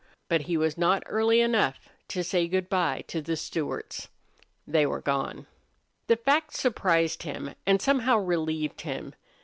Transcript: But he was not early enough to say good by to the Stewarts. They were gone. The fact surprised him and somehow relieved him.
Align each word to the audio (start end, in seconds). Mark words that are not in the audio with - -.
But 0.29 0.41
he 0.49 0.57
was 0.57 0.79
not 0.79 1.03
early 1.05 1.41
enough 1.41 1.87
to 2.07 2.23
say 2.23 2.47
good 2.47 2.69
by 2.69 3.01
to 3.05 3.21
the 3.21 3.35
Stewarts. 3.37 4.07
They 4.65 4.83
were 4.83 4.99
gone. 5.01 5.45
The 6.07 6.17
fact 6.17 6.55
surprised 6.55 7.21
him 7.21 7.53
and 7.67 7.79
somehow 7.79 8.17
relieved 8.17 8.81
him. 8.81 9.13